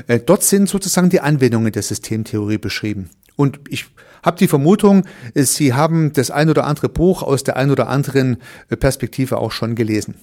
Äh, 0.07 0.21
dort 0.21 0.45
sind 0.45 0.69
sozusagen 0.69 1.11
die 1.11 1.21
Anwendungen 1.21 1.73
der 1.73 1.83
Systemtheorie 1.83 2.59
beschrieben. 2.59 3.11
Und 3.37 3.61
ich 3.69 3.87
habe 4.23 4.39
die 4.39 4.49
Vermutung, 4.49 5.05
Sie 5.35 5.75
haben 5.75 6.13
das 6.13 6.31
ein 6.31 6.49
oder 6.49 6.65
andere 6.65 6.89
Buch 6.89 7.23
aus 7.23 7.45
der 7.45 7.57
ein 7.57 7.71
oder 7.71 7.89
anderen 7.89 8.39
äh, 8.69 8.77
Perspektive 8.77 9.39
auch 9.39 9.53
schon 9.53 9.75
gelesen. 9.75 10.15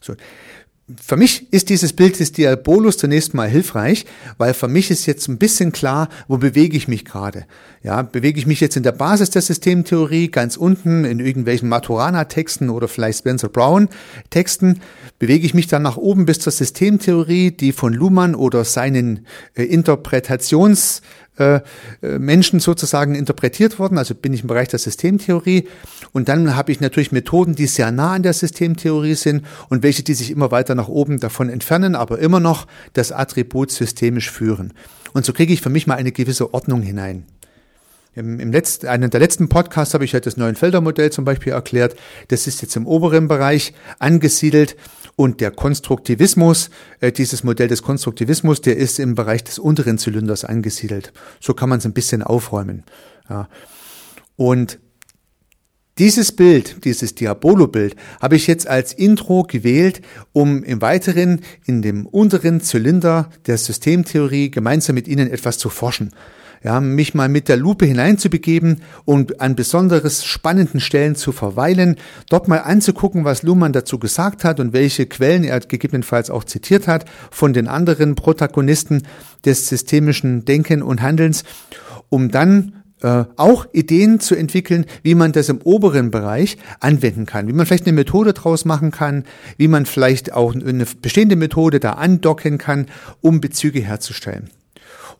So 0.00 0.14
für 0.98 1.16
mich 1.16 1.52
ist 1.52 1.68
dieses 1.68 1.92
Bild 1.92 2.18
des 2.20 2.32
Diabolus 2.32 2.96
zunächst 2.96 3.34
mal 3.34 3.48
hilfreich, 3.48 4.06
weil 4.38 4.54
für 4.54 4.68
mich 4.68 4.90
ist 4.90 5.06
jetzt 5.06 5.28
ein 5.28 5.38
bisschen 5.38 5.72
klar, 5.72 6.08
wo 6.28 6.38
bewege 6.38 6.76
ich 6.76 6.88
mich 6.88 7.04
gerade. 7.04 7.46
Ja, 7.82 8.02
bewege 8.02 8.38
ich 8.38 8.46
mich 8.46 8.60
jetzt 8.60 8.76
in 8.76 8.82
der 8.82 8.92
Basis 8.92 9.30
der 9.30 9.42
Systemtheorie 9.42 10.28
ganz 10.28 10.56
unten 10.56 11.04
in 11.04 11.20
irgendwelchen 11.20 11.68
Maturana-Texten 11.68 12.70
oder 12.70 12.88
vielleicht 12.88 13.20
Spencer 13.20 13.48
Brown-Texten? 13.48 14.80
Bewege 15.18 15.46
ich 15.46 15.54
mich 15.54 15.66
dann 15.66 15.82
nach 15.82 15.96
oben 15.96 16.26
bis 16.26 16.40
zur 16.40 16.52
Systemtheorie, 16.52 17.50
die 17.50 17.72
von 17.72 17.92
Luhmann 17.92 18.34
oder 18.34 18.64
seinen 18.64 19.26
äh, 19.54 19.64
Interpretations 19.64 21.02
äh, 21.40 21.60
äh, 22.02 22.18
Menschen 22.18 22.60
sozusagen 22.60 23.14
interpretiert 23.14 23.78
worden. 23.78 23.96
Also 23.96 24.14
bin 24.14 24.32
ich 24.34 24.42
im 24.42 24.48
Bereich 24.48 24.68
der 24.68 24.78
Systemtheorie. 24.78 25.66
Und 26.12 26.28
dann 26.28 26.54
habe 26.54 26.70
ich 26.70 26.80
natürlich 26.80 27.12
Methoden, 27.12 27.54
die 27.54 27.66
sehr 27.66 27.90
nah 27.90 28.12
an 28.12 28.22
der 28.22 28.34
Systemtheorie 28.34 29.14
sind 29.14 29.46
und 29.70 29.82
welche, 29.82 30.02
die 30.02 30.14
sich 30.14 30.30
immer 30.30 30.50
weiter 30.50 30.74
nach 30.74 30.88
oben 30.88 31.18
davon 31.18 31.48
entfernen, 31.48 31.94
aber 31.94 32.18
immer 32.18 32.40
noch 32.40 32.66
das 32.92 33.10
Attribut 33.10 33.70
systemisch 33.70 34.30
führen. 34.30 34.74
Und 35.12 35.24
so 35.24 35.32
kriege 35.32 35.52
ich 35.52 35.62
für 35.62 35.70
mich 35.70 35.86
mal 35.86 35.94
eine 35.94 36.12
gewisse 36.12 36.52
Ordnung 36.52 36.82
hinein. 36.82 37.24
Im, 38.14 38.40
im 38.40 38.52
letzten, 38.52 38.88
einen 38.88 39.08
der 39.10 39.20
letzten 39.20 39.48
Podcasts 39.48 39.94
habe 39.94 40.04
ich 40.04 40.12
halt 40.12 40.26
das 40.26 40.36
Neuenfelder-Modell 40.36 41.10
zum 41.10 41.24
Beispiel 41.24 41.52
erklärt. 41.52 41.96
Das 42.28 42.46
ist 42.46 42.60
jetzt 42.60 42.76
im 42.76 42.86
oberen 42.86 43.28
Bereich 43.28 43.72
angesiedelt 43.98 44.76
und 45.20 45.42
der 45.42 45.50
Konstruktivismus, 45.50 46.70
äh, 47.00 47.12
dieses 47.12 47.44
Modell 47.44 47.68
des 47.68 47.82
Konstruktivismus, 47.82 48.62
der 48.62 48.78
ist 48.78 48.98
im 48.98 49.14
Bereich 49.14 49.44
des 49.44 49.58
unteren 49.58 49.98
Zylinders 49.98 50.46
angesiedelt. 50.46 51.12
So 51.40 51.52
kann 51.52 51.68
man 51.68 51.78
es 51.78 51.84
ein 51.84 51.92
bisschen 51.92 52.22
aufräumen. 52.22 52.84
Ja. 53.28 53.46
Und 54.36 54.78
dieses 55.98 56.32
Bild, 56.32 56.86
dieses 56.86 57.14
Diabolo-Bild, 57.16 57.96
habe 58.22 58.36
ich 58.36 58.46
jetzt 58.46 58.66
als 58.66 58.94
Intro 58.94 59.42
gewählt, 59.42 60.00
um 60.32 60.64
im 60.64 60.80
Weiteren 60.80 61.42
in 61.66 61.82
dem 61.82 62.06
unteren 62.06 62.62
Zylinder 62.62 63.28
der 63.44 63.58
Systemtheorie 63.58 64.50
gemeinsam 64.50 64.94
mit 64.94 65.06
Ihnen 65.06 65.30
etwas 65.30 65.58
zu 65.58 65.68
forschen 65.68 66.14
ja, 66.62 66.80
mich 66.80 67.14
mal 67.14 67.28
mit 67.28 67.48
der 67.48 67.56
Lupe 67.56 67.86
hineinzubegeben 67.86 68.82
und 69.04 69.40
an 69.40 69.56
besonderes 69.56 70.24
spannenden 70.24 70.80
Stellen 70.80 71.16
zu 71.16 71.32
verweilen, 71.32 71.96
dort 72.28 72.48
mal 72.48 72.58
anzugucken, 72.58 73.24
was 73.24 73.42
Luhmann 73.42 73.72
dazu 73.72 73.98
gesagt 73.98 74.44
hat 74.44 74.60
und 74.60 74.72
welche 74.72 75.06
Quellen 75.06 75.44
er 75.44 75.60
gegebenenfalls 75.60 76.30
auch 76.30 76.44
zitiert 76.44 76.86
hat 76.86 77.06
von 77.30 77.52
den 77.52 77.66
anderen 77.66 78.14
Protagonisten 78.14 79.04
des 79.44 79.68
systemischen 79.68 80.44
Denken 80.44 80.82
und 80.82 81.00
Handelns, 81.00 81.44
um 82.10 82.30
dann 82.30 82.74
äh, 83.02 83.24
auch 83.36 83.66
Ideen 83.72 84.20
zu 84.20 84.34
entwickeln, 84.34 84.84
wie 85.02 85.14
man 85.14 85.32
das 85.32 85.48
im 85.48 85.62
oberen 85.62 86.10
Bereich 86.10 86.58
anwenden 86.80 87.24
kann, 87.24 87.48
wie 87.48 87.54
man 87.54 87.64
vielleicht 87.64 87.86
eine 87.86 87.94
Methode 87.94 88.34
draus 88.34 88.66
machen 88.66 88.90
kann, 88.90 89.24
wie 89.56 89.68
man 89.68 89.86
vielleicht 89.86 90.34
auch 90.34 90.54
eine 90.54 90.84
bestehende 91.00 91.36
Methode 91.36 91.80
da 91.80 91.92
andocken 91.92 92.58
kann, 92.58 92.86
um 93.22 93.40
Bezüge 93.40 93.80
herzustellen. 93.80 94.50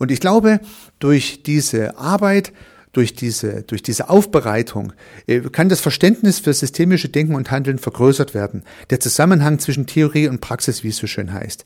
Und 0.00 0.10
ich 0.10 0.18
glaube, 0.18 0.60
durch 0.98 1.44
diese 1.44 1.98
Arbeit 1.98 2.52
durch 2.92 3.14
diese, 3.14 3.62
durch 3.62 3.84
diese 3.84 4.08
Aufbereitung 4.08 4.92
äh, 5.28 5.40
kann 5.40 5.68
das 5.68 5.80
Verständnis 5.80 6.40
für 6.40 6.52
systemische 6.52 7.08
Denken 7.08 7.36
und 7.36 7.52
Handeln 7.52 7.78
vergrößert 7.78 8.34
werden. 8.34 8.64
Der 8.90 8.98
Zusammenhang 8.98 9.60
zwischen 9.60 9.86
Theorie 9.86 10.26
und 10.26 10.40
Praxis, 10.40 10.82
wie 10.82 10.88
es 10.88 10.96
so 10.96 11.06
schön 11.06 11.32
heißt. 11.32 11.64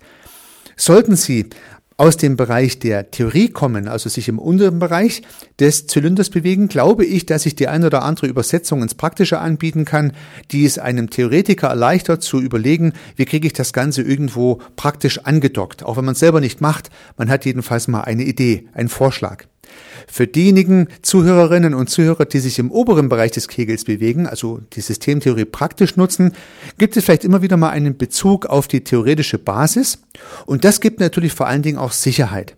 Sollten 0.76 1.16
Sie 1.16 1.48
aus 1.96 2.16
dem 2.16 2.36
Bereich 2.36 2.78
der 2.80 3.10
Theorie 3.10 3.48
kommen, 3.48 3.86
also 3.86 4.08
sich 4.08 4.28
im 4.28 4.38
unteren 4.38 4.78
Bereich 4.78 5.22
des 5.60 5.86
Zylinders 5.86 6.28
bewegen, 6.28 6.68
glaube 6.68 7.04
ich, 7.04 7.26
dass 7.26 7.46
ich 7.46 7.54
die 7.54 7.68
ein 7.68 7.84
oder 7.84 8.02
andere 8.02 8.26
Übersetzung 8.26 8.82
ins 8.82 8.94
Praktische 8.94 9.38
anbieten 9.38 9.84
kann, 9.84 10.12
die 10.50 10.64
es 10.64 10.78
einem 10.78 11.10
Theoretiker 11.10 11.68
erleichtert 11.68 12.22
zu 12.22 12.40
überlegen, 12.40 12.92
wie 13.16 13.26
kriege 13.26 13.46
ich 13.46 13.52
das 13.52 13.72
Ganze 13.72 14.02
irgendwo 14.02 14.60
praktisch 14.76 15.18
angedockt. 15.18 15.84
Auch 15.84 15.96
wenn 15.96 16.04
man 16.04 16.12
es 16.12 16.20
selber 16.20 16.40
nicht 16.40 16.60
macht, 16.60 16.90
man 17.16 17.30
hat 17.30 17.44
jedenfalls 17.44 17.86
mal 17.86 18.02
eine 18.02 18.24
Idee, 18.24 18.66
einen 18.72 18.88
Vorschlag. 18.88 19.44
Für 20.06 20.26
diejenigen 20.26 20.88
Zuhörerinnen 21.02 21.74
und 21.74 21.90
Zuhörer, 21.90 22.24
die 22.24 22.38
sich 22.38 22.58
im 22.58 22.70
oberen 22.70 23.08
Bereich 23.08 23.32
des 23.32 23.48
Kegels 23.48 23.84
bewegen, 23.84 24.26
also 24.26 24.60
die 24.74 24.80
Systemtheorie 24.80 25.44
praktisch 25.44 25.96
nutzen, 25.96 26.32
gibt 26.78 26.96
es 26.96 27.04
vielleicht 27.04 27.24
immer 27.24 27.42
wieder 27.42 27.56
mal 27.56 27.70
einen 27.70 27.96
Bezug 27.96 28.46
auf 28.46 28.68
die 28.68 28.84
theoretische 28.84 29.38
Basis. 29.38 29.98
Und 30.46 30.64
das 30.64 30.80
gibt 30.80 31.00
natürlich 31.00 31.32
vor 31.32 31.46
allen 31.46 31.62
Dingen 31.62 31.78
auch 31.78 31.92
Sicherheit. 31.92 32.56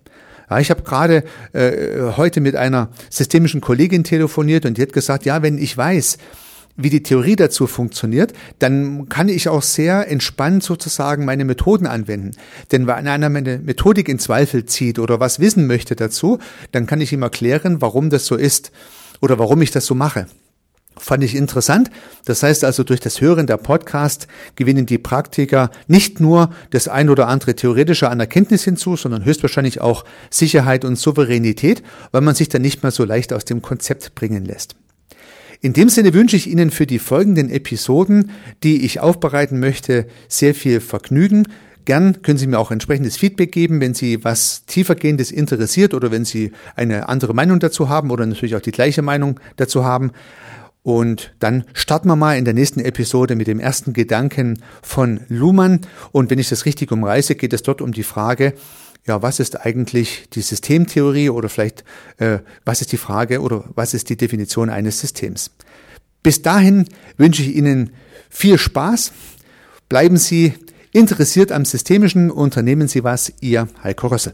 Ja, 0.49 0.59
ich 0.59 0.69
habe 0.69 0.83
gerade 0.83 1.23
äh, 1.53 2.11
heute 2.15 2.39
mit 2.39 2.55
einer 2.55 2.89
systemischen 3.09 3.59
Kollegin 3.59 4.03
telefoniert 4.03 4.65
und 4.65 4.77
die 4.77 4.81
hat 4.81 4.93
gesagt, 4.93 5.25
ja, 5.25 5.41
wenn 5.41 5.57
ich 5.57 5.75
weiß, 5.75 6.17
wie 6.77 6.89
die 6.89 7.03
Theorie 7.03 7.35
dazu 7.35 7.67
funktioniert, 7.67 8.33
dann 8.59 9.09
kann 9.09 9.27
ich 9.27 9.49
auch 9.49 9.63
sehr 9.63 10.09
entspannt 10.09 10.63
sozusagen 10.63 11.25
meine 11.25 11.43
Methoden 11.43 11.87
anwenden. 11.87 12.31
Denn 12.71 12.87
wenn 12.87 13.07
einer 13.07 13.29
meine 13.29 13.57
Methodik 13.57 14.07
in 14.07 14.19
Zweifel 14.19 14.65
zieht 14.65 14.99
oder 14.99 15.19
was 15.19 15.39
wissen 15.39 15.67
möchte 15.67 15.95
dazu, 15.95 16.39
dann 16.71 16.85
kann 16.85 17.01
ich 17.01 17.11
ihm 17.11 17.23
erklären, 17.23 17.81
warum 17.81 18.09
das 18.09 18.25
so 18.25 18.35
ist 18.35 18.71
oder 19.19 19.39
warum 19.39 19.61
ich 19.61 19.71
das 19.71 19.85
so 19.85 19.95
mache. 19.95 20.27
Fand 20.99 21.23
ich 21.23 21.35
interessant. 21.35 21.91
Das 22.25 22.43
heißt 22.43 22.63
also, 22.63 22.83
durch 22.83 22.99
das 22.99 23.21
Hören 23.21 23.45
der 23.47 23.57
Podcast 23.57 24.27
gewinnen 24.55 24.85
die 24.85 24.97
Praktiker 24.97 25.69
nicht 25.87 26.19
nur 26.19 26.49
das 26.71 26.87
ein 26.87 27.09
oder 27.09 27.27
andere 27.27 27.55
theoretische 27.55 28.09
Anerkenntnis 28.09 28.63
hinzu, 28.63 28.95
sondern 28.95 29.23
höchstwahrscheinlich 29.23 29.79
auch 29.79 30.05
Sicherheit 30.29 30.85
und 30.85 30.97
Souveränität, 30.97 31.83
weil 32.11 32.21
man 32.21 32.35
sich 32.35 32.49
dann 32.49 32.63
nicht 32.63 32.83
mehr 32.83 32.91
so 32.91 33.03
leicht 33.03 33.31
aus 33.31 33.45
dem 33.45 33.61
Konzept 33.61 34.15
bringen 34.15 34.45
lässt. 34.45 34.75
In 35.61 35.73
dem 35.73 35.89
Sinne 35.89 36.13
wünsche 36.13 36.35
ich 36.35 36.47
Ihnen 36.47 36.71
für 36.71 36.85
die 36.85 36.99
folgenden 36.99 37.49
Episoden, 37.49 38.31
die 38.63 38.85
ich 38.85 38.99
aufbereiten 38.99 39.59
möchte, 39.59 40.07
sehr 40.27 40.53
viel 40.53 40.79
Vergnügen. 40.79 41.47
Gern 41.85 42.21
können 42.21 42.37
Sie 42.37 42.47
mir 42.47 42.59
auch 42.59 42.71
entsprechendes 42.71 43.17
Feedback 43.17 43.51
geben, 43.51 43.79
wenn 43.79 43.93
Sie 43.93 44.23
was 44.23 44.65
tiefergehendes 44.65 45.31
interessiert 45.31 45.93
oder 45.93 46.11
wenn 46.11 46.25
Sie 46.25 46.51
eine 46.75 47.09
andere 47.09 47.33
Meinung 47.33 47.59
dazu 47.59 47.89
haben 47.89 48.11
oder 48.11 48.25
natürlich 48.25 48.55
auch 48.55 48.61
die 48.61 48.71
gleiche 48.71 49.01
Meinung 49.01 49.39
dazu 49.55 49.85
haben. 49.85 50.11
Und 50.83 51.33
dann 51.39 51.65
starten 51.73 52.07
wir 52.07 52.15
mal 52.15 52.37
in 52.37 52.45
der 52.45 52.53
nächsten 52.53 52.79
Episode 52.79 53.35
mit 53.35 53.47
dem 53.47 53.59
ersten 53.59 53.91
Gedanken 53.93 54.61
von 54.81 55.21
Luhmann. 55.27 55.81
Und 56.13 56.29
wenn 56.29 56.39
ich 56.39 56.49
das 56.49 56.65
richtig 56.65 56.91
umreiße, 56.91 57.35
geht 57.35 57.51
es 57.51 57.63
dort 57.63 57.81
um 57.81 57.91
die 57.91 58.03
Frage, 58.03 58.53
ja, 59.07 59.21
was 59.21 59.39
ist 59.39 59.65
eigentlich 59.65 60.27
die 60.33 60.41
Systemtheorie 60.41 61.29
oder 61.29 61.49
vielleicht, 61.49 61.83
äh, 62.17 62.39
was 62.65 62.81
ist 62.81 62.91
die 62.91 62.97
Frage 62.97 63.41
oder 63.41 63.63
was 63.73 63.93
ist 63.93 64.09
die 64.09 64.17
Definition 64.17 64.69
eines 64.69 64.99
Systems? 64.99 65.51
Bis 66.23 66.41
dahin 66.41 66.85
wünsche 67.17 67.41
ich 67.41 67.55
Ihnen 67.55 67.91
viel 68.29 68.57
Spaß. 68.57 69.13
Bleiben 69.87 70.17
Sie 70.17 70.53
interessiert 70.91 71.51
am 71.51 71.63
Systemischen, 71.63 72.31
unternehmen 72.31 72.87
Sie 72.87 73.03
was, 73.03 73.31
Ihr 73.39 73.67
Heiko 73.83 74.07
Rössel. 74.07 74.33